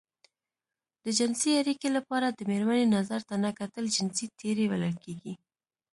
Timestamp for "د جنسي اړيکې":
1.03-1.89